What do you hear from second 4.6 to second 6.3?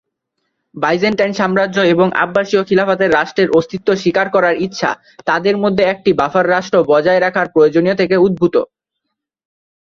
ইচ্ছা তাদের মধ্যে একটি